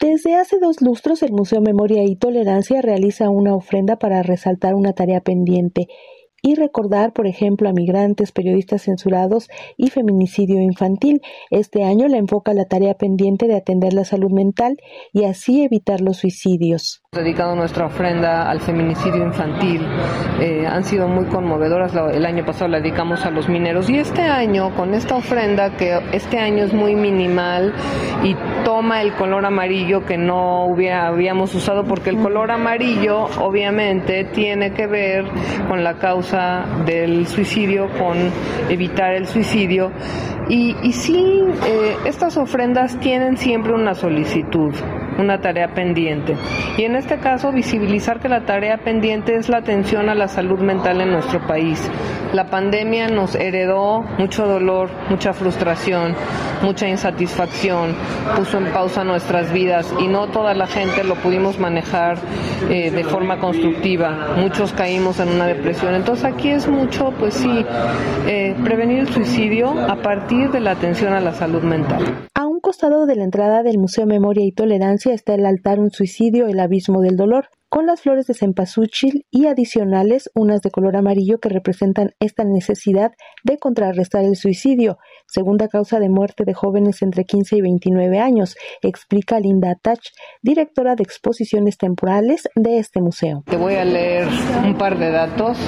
Desde 0.00 0.36
hace 0.36 0.60
dos 0.60 0.80
lustros, 0.80 1.24
el 1.24 1.32
Museo 1.32 1.60
Memoria 1.60 2.04
y 2.04 2.14
Tolerancia 2.14 2.80
realiza 2.82 3.30
una 3.30 3.54
ofrenda 3.54 3.96
para 3.96 4.22
resaltar 4.22 4.76
una 4.76 4.92
tarea 4.92 5.20
pendiente 5.20 5.88
y 6.42 6.54
recordar, 6.54 7.12
por 7.12 7.26
ejemplo, 7.26 7.68
a 7.68 7.72
migrantes, 7.72 8.32
periodistas 8.32 8.82
censurados 8.82 9.48
y 9.76 9.90
feminicidio 9.90 10.60
infantil. 10.62 11.20
Este 11.50 11.84
año 11.84 12.08
la 12.08 12.18
enfoca 12.18 12.54
la 12.54 12.66
tarea 12.66 12.94
pendiente 12.94 13.46
de 13.46 13.56
atender 13.56 13.92
la 13.92 14.04
salud 14.04 14.30
mental 14.30 14.76
y 15.12 15.24
así 15.24 15.62
evitar 15.62 16.00
los 16.00 16.18
suicidios. 16.18 17.02
Dedicado 17.12 17.56
nuestra 17.56 17.86
ofrenda 17.86 18.50
al 18.50 18.60
feminicidio 18.60 19.24
infantil, 19.24 19.82
eh, 20.40 20.66
han 20.66 20.84
sido 20.84 21.08
muy 21.08 21.24
conmovedoras. 21.26 21.94
El 22.12 22.24
año 22.24 22.44
pasado 22.44 22.68
la 22.68 22.80
dedicamos 22.80 23.24
a 23.24 23.30
los 23.30 23.48
mineros 23.48 23.88
y 23.90 23.98
este 23.98 24.22
año, 24.22 24.74
con 24.76 24.94
esta 24.94 25.16
ofrenda 25.16 25.76
que 25.76 25.98
este 26.12 26.38
año 26.38 26.64
es 26.64 26.72
muy 26.72 26.94
minimal 26.94 27.72
y 28.22 28.36
toma 28.64 29.02
el 29.02 29.14
color 29.14 29.44
amarillo 29.46 30.04
que 30.04 30.18
no 30.18 30.66
hubiera, 30.66 31.08
habíamos 31.08 31.54
usado, 31.54 31.84
porque 31.84 32.10
el 32.10 32.18
color 32.18 32.50
amarillo 32.50 33.24
obviamente 33.40 34.24
tiene 34.24 34.72
que 34.72 34.86
ver 34.86 35.24
con 35.68 35.82
la 35.82 35.98
causa 35.98 36.27
del 36.84 37.26
suicidio, 37.26 37.88
con 37.98 38.16
evitar 38.68 39.14
el 39.14 39.26
suicidio. 39.26 39.90
Y, 40.48 40.74
y 40.82 40.92
sí, 40.92 41.42
eh, 41.66 41.96
estas 42.06 42.36
ofrendas 42.36 42.98
tienen 43.00 43.36
siempre 43.36 43.72
una 43.72 43.94
solicitud 43.94 44.74
una 45.18 45.40
tarea 45.40 45.74
pendiente. 45.74 46.36
Y 46.76 46.84
en 46.84 46.96
este 46.96 47.18
caso, 47.18 47.52
visibilizar 47.52 48.20
que 48.20 48.28
la 48.28 48.44
tarea 48.44 48.78
pendiente 48.78 49.34
es 49.36 49.48
la 49.48 49.58
atención 49.58 50.08
a 50.08 50.14
la 50.14 50.28
salud 50.28 50.60
mental 50.60 51.00
en 51.00 51.10
nuestro 51.10 51.46
país. 51.46 51.90
La 52.32 52.46
pandemia 52.50 53.08
nos 53.08 53.34
heredó 53.34 54.02
mucho 54.18 54.46
dolor, 54.46 54.90
mucha 55.08 55.32
frustración, 55.32 56.14
mucha 56.62 56.88
insatisfacción, 56.88 57.94
puso 58.36 58.58
en 58.58 58.66
pausa 58.72 59.02
nuestras 59.02 59.52
vidas 59.52 59.92
y 59.98 60.06
no 60.08 60.28
toda 60.28 60.54
la 60.54 60.66
gente 60.66 61.04
lo 61.04 61.14
pudimos 61.16 61.58
manejar 61.58 62.18
eh, 62.68 62.90
de 62.90 63.04
forma 63.04 63.38
constructiva. 63.38 64.34
Muchos 64.36 64.72
caímos 64.72 65.20
en 65.20 65.30
una 65.30 65.46
depresión. 65.46 65.94
Entonces 65.94 66.24
aquí 66.24 66.50
es 66.50 66.68
mucho, 66.68 67.12
pues 67.18 67.34
sí, 67.34 67.64
eh, 68.26 68.54
prevenir 68.62 69.00
el 69.00 69.08
suicidio 69.08 69.70
a 69.88 69.96
partir 69.96 70.50
de 70.50 70.60
la 70.60 70.72
atención 70.72 71.14
a 71.14 71.20
la 71.20 71.32
salud 71.32 71.62
mental 71.62 72.27
costado 72.68 73.06
de 73.06 73.16
la 73.16 73.24
entrada 73.24 73.62
del 73.62 73.78
Museo 73.78 74.04
Memoria 74.04 74.44
y 74.44 74.52
Tolerancia 74.52 75.14
está 75.14 75.32
el 75.32 75.46
altar 75.46 75.80
Un 75.80 75.90
suicidio, 75.90 76.48
el 76.48 76.60
abismo 76.60 77.00
del 77.00 77.16
dolor, 77.16 77.48
con 77.68 77.86
las 77.86 78.00
flores 78.00 78.26
de 78.26 78.34
cempasúchil 78.34 79.26
y 79.30 79.46
adicionales 79.46 80.30
unas 80.34 80.62
de 80.62 80.70
color 80.70 80.96
amarillo 80.96 81.38
que 81.38 81.48
representan 81.48 82.14
esta 82.18 82.44
necesidad 82.44 83.12
de 83.44 83.58
contrarrestar 83.58 84.24
el 84.24 84.36
suicidio, 84.36 84.98
segunda 85.26 85.68
causa 85.68 86.00
de 86.00 86.08
muerte 86.08 86.44
de 86.44 86.54
jóvenes 86.54 87.02
entre 87.02 87.24
15 87.24 87.56
y 87.56 87.60
29 87.60 88.18
años, 88.18 88.56
explica 88.82 89.38
Linda 89.38 89.74
Tach, 89.74 90.00
directora 90.42 90.94
de 90.94 91.02
exposiciones 91.02 91.76
temporales 91.76 92.48
de 92.54 92.78
este 92.78 93.00
museo. 93.00 93.42
Te 93.46 93.56
voy 93.56 93.74
a 93.74 93.84
leer 93.84 94.28
un 94.64 94.76
par 94.76 94.98
de 94.98 95.10
datos. 95.10 95.58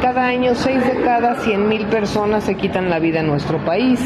Cada 0.00 0.26
año, 0.26 0.54
6 0.54 0.84
de 0.84 1.02
cada 1.02 1.36
100.000 1.36 1.88
personas 1.88 2.44
se 2.44 2.56
quitan 2.56 2.90
la 2.90 2.98
vida 2.98 3.20
en 3.20 3.28
nuestro 3.28 3.64
país. 3.64 4.00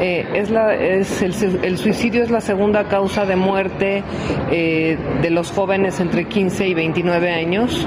Eh, 0.00 0.26
es 0.34 0.50
la, 0.50 0.74
es 0.74 1.22
el, 1.22 1.78
suicidio 1.78 2.22
es 2.22 2.30
la 2.30 2.40
segunda 2.40 2.88
causa 2.88 3.24
de 3.24 3.36
muerte 3.36 4.02
eh, 4.50 4.98
de 5.22 5.30
los 5.30 5.50
jóvenes 5.50 6.00
entre 6.00 6.26
15 6.26 6.63
y 6.66 6.74
29 6.74 7.32
años. 7.32 7.86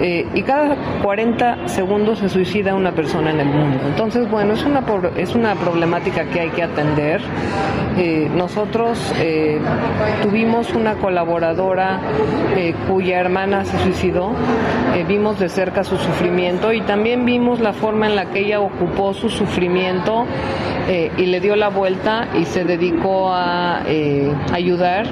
Eh, 0.00 0.26
y 0.34 0.42
cada 0.42 0.76
40 1.02 1.68
segundos 1.68 2.18
se 2.18 2.28
suicida 2.28 2.74
una 2.74 2.92
persona 2.92 3.30
en 3.30 3.40
el 3.40 3.48
mundo. 3.48 3.80
Entonces, 3.86 4.30
bueno, 4.30 4.52
es 4.52 4.64
una, 4.64 4.84
es 5.16 5.34
una 5.34 5.54
problemática 5.54 6.24
que 6.26 6.40
hay 6.40 6.50
que 6.50 6.62
atender. 6.62 7.22
Eh, 7.96 8.30
nosotros 8.34 9.00
eh, 9.18 9.58
tuvimos 10.22 10.74
una 10.74 10.96
colaboradora 10.96 12.00
cuya 12.88 13.20
hermana 13.20 13.64
se 13.64 13.78
suicidó, 13.78 14.32
vimos 15.08 15.38
de 15.38 15.48
cerca 15.48 15.84
su 15.84 15.96
sufrimiento 15.96 16.72
y 16.72 16.80
también 16.82 17.24
vimos 17.24 17.60
la 17.60 17.72
forma 17.72 18.06
en 18.06 18.16
la 18.16 18.26
que 18.26 18.40
ella 18.40 18.60
ocupó 18.60 19.14
su 19.14 19.28
sufrimiento 19.28 20.24
y 20.88 21.26
le 21.26 21.40
dio 21.40 21.54
la 21.54 21.68
vuelta 21.68 22.28
y 22.34 22.44
se 22.44 22.64
dedicó 22.64 23.30
a 23.30 23.82
ayudar 24.52 25.06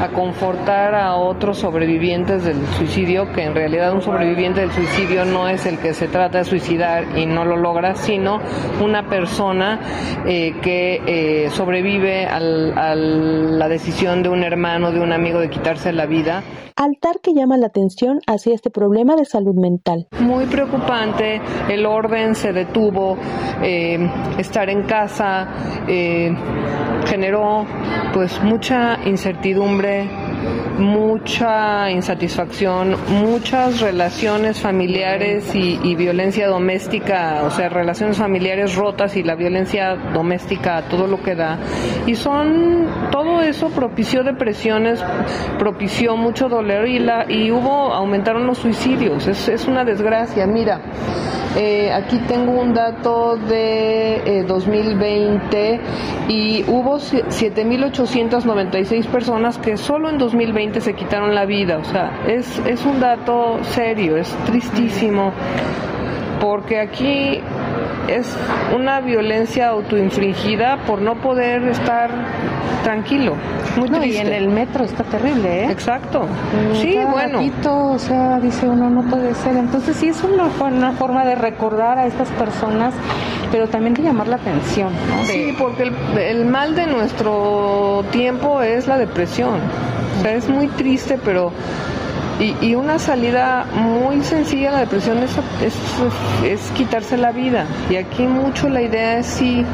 a 0.00 0.08
confortar 0.08 0.94
a 0.94 1.16
otros 1.16 1.58
sobrevivientes 1.58 2.44
del 2.44 2.66
suicidio, 2.78 3.32
que 3.32 3.44
en 3.44 3.54
realidad 3.54 3.92
un 3.92 4.02
sobreviviente 4.02 4.60
del 4.60 4.72
suicidio 4.72 5.24
no 5.24 5.48
es 5.48 5.66
el 5.66 5.78
que 5.78 5.94
se 5.94 6.08
trata 6.08 6.38
de 6.38 6.44
suicidar 6.44 7.18
y 7.18 7.26
no 7.26 7.44
lo 7.44 7.56
logra, 7.56 7.94
sino 7.94 8.40
una 8.82 9.08
persona 9.08 9.80
eh, 10.26 10.54
que 10.62 11.02
eh, 11.06 11.50
sobrevive 11.50 12.26
a 12.26 12.40
la 12.40 13.68
decisión 13.68 14.22
de 14.22 14.28
un 14.28 14.42
hermano, 14.42 14.92
de 14.92 15.00
un 15.00 15.12
amigo 15.12 15.38
de 15.40 15.50
quitarse 15.50 15.92
la 15.92 16.06
vida. 16.06 16.42
Altar 16.78 17.20
que 17.22 17.32
llama 17.32 17.56
la 17.56 17.68
atención 17.68 18.20
hacia 18.26 18.54
este 18.54 18.68
problema 18.68 19.16
de 19.16 19.24
salud 19.24 19.54
mental. 19.54 20.08
Muy 20.20 20.44
preocupante, 20.44 21.40
el 21.70 21.86
orden 21.86 22.34
se 22.34 22.52
detuvo, 22.52 23.16
eh, 23.62 23.98
estar 24.36 24.68
en 24.68 24.82
casa 24.82 25.48
generó 27.06 27.66
pues 28.12 28.42
mucha 28.42 28.98
incertidumbre, 29.04 30.08
mucha 30.78 31.90
insatisfacción, 31.90 32.96
muchas 33.08 33.80
relaciones 33.80 34.60
familiares 34.60 35.54
y, 35.54 35.94
violencia 35.96 36.46
doméstica, 36.48 37.42
o 37.44 37.50
sea, 37.50 37.68
relaciones 37.68 38.18
familiares 38.18 38.76
rotas 38.76 39.16
y 39.16 39.22
la 39.22 39.34
violencia 39.34 39.96
doméstica, 40.12 40.82
todo 40.88 41.06
lo 41.06 41.22
que 41.22 41.34
da. 41.34 41.58
Y 42.06 42.14
son, 42.14 42.86
todo 43.10 43.40
eso 43.40 43.70
propició 43.70 44.22
depresiones, 44.22 45.02
propició 45.58 46.16
mucho 46.16 46.48
dolor 46.48 46.86
y, 46.86 46.98
la, 46.98 47.24
y 47.30 47.50
hubo, 47.50 47.94
aumentaron 47.94 48.46
los 48.46 48.58
suicidios. 48.58 49.26
Es, 49.26 49.48
es 49.48 49.66
una 49.66 49.84
desgracia. 49.84 50.46
Mira, 50.46 50.80
eh, 51.56 51.92
aquí 51.92 52.18
tengo 52.28 52.52
un 52.52 52.74
dato 52.74 53.36
de 53.36 54.44
2020 54.46 55.74
eh, 55.74 55.80
y 56.28 56.64
hubo 56.68 56.98
7.896 56.98 59.06
personas 59.06 59.58
que 59.58 59.76
solo 59.76 60.08
en 60.10 60.18
2020 60.18 60.80
se 60.80 60.94
quitaron 60.94 61.34
la 61.34 61.46
vida. 61.46 61.78
O 61.78 61.84
sea, 61.84 62.22
es, 62.26 62.60
es 62.66 62.84
un 62.84 63.00
dato 63.00 63.62
serio, 63.64 64.16
es 64.16 64.28
tristísimo 64.44 65.32
porque 66.40 66.80
aquí 66.80 67.40
es 68.08 68.36
una 68.74 69.00
violencia 69.00 69.68
autoinfringida 69.68 70.78
por 70.86 71.00
no 71.00 71.14
poder 71.20 71.62
estar 71.68 72.10
tranquilo. 72.82 73.34
Muy 73.76 73.90
triste. 73.90 74.08
y 74.08 74.16
en 74.18 74.32
el 74.32 74.48
metro 74.48 74.84
está 74.84 75.02
terrible, 75.04 75.64
¿eh? 75.64 75.70
Exacto. 75.70 76.26
sí, 76.74 76.96
bueno. 77.10 77.40
o 77.68 77.98
sea, 77.98 78.38
dice 78.38 78.68
uno, 78.68 78.88
no 78.88 79.02
puede 79.10 79.34
ser. 79.34 79.56
Entonces 79.56 79.96
sí 79.96 80.08
es 80.08 80.22
una, 80.22 80.44
una 80.60 80.92
forma 80.92 81.24
de 81.24 81.34
recordar 81.34 81.98
a 81.98 82.06
estas 82.06 82.30
personas, 82.30 82.94
pero 83.50 83.68
también 83.68 83.94
de 83.94 84.02
llamar 84.02 84.28
la 84.28 84.36
atención, 84.36 84.92
¿no? 84.92 85.24
Sí, 85.24 85.54
porque 85.58 85.84
el, 85.84 86.18
el 86.18 86.44
mal 86.46 86.74
de 86.74 86.86
nuestro 86.86 88.04
tiempo 88.12 88.62
es 88.62 88.86
la 88.86 88.98
depresión. 88.98 89.60
O 90.18 90.22
sea, 90.22 90.34
es 90.34 90.48
muy 90.48 90.68
triste, 90.68 91.18
pero 91.22 91.52
y, 92.38 92.74
una 92.74 92.98
salida 92.98 93.64
muy 93.72 94.22
sencilla 94.22 94.68
a 94.68 94.72
la 94.72 94.80
depresión 94.80 95.18
es, 95.18 95.32
es, 96.44 96.70
quitarse 96.72 97.16
la 97.16 97.32
vida. 97.32 97.66
Y 97.88 97.96
aquí 97.96 98.24
mucho 98.24 98.68
la 98.68 98.82
idea 98.82 99.18
es 99.18 99.26
sí 99.26 99.64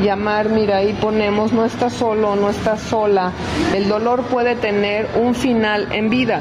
llamar, 0.00 0.48
mira, 0.48 0.78
ahí 0.78 0.92
ponemos, 1.00 1.52
no 1.52 1.64
estás 1.64 1.92
solo, 1.92 2.36
no 2.36 2.50
estás 2.50 2.80
sola. 2.80 3.32
El 3.74 3.88
dolor 3.88 4.22
puede 4.24 4.54
tener 4.54 5.08
un 5.20 5.34
final 5.34 5.88
en 5.92 6.10
vida 6.10 6.40